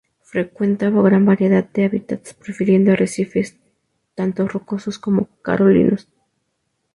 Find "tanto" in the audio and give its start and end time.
4.15-4.47